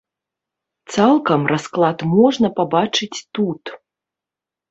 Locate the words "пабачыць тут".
2.59-3.63